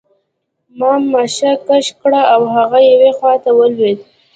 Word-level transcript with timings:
ما 0.77 0.91
ماشه 1.11 1.51
کش 1.67 1.85
کړه 2.01 2.21
او 2.33 2.41
هغه 2.55 2.79
یوې 2.91 3.11
خواته 3.17 3.49
ولوېد 3.53 3.99